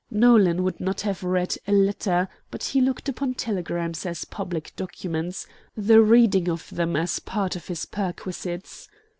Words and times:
Nolan 0.09 0.63
would 0.63 0.79
not 0.81 1.01
have 1.01 1.21
read 1.23 1.55
a 1.67 1.71
letter, 1.71 2.27
but 2.49 2.63
he 2.63 2.81
looked 2.81 3.07
upon 3.07 3.35
telegrams 3.35 4.03
as 4.03 4.25
public 4.25 4.73
documents, 4.75 5.45
the 5.77 6.01
reading 6.01 6.49
of 6.49 6.67
them 6.71 6.95
as 6.95 7.19
part 7.19 7.55
of 7.55 7.67
his 7.67 7.85
perquisites. 7.85 8.89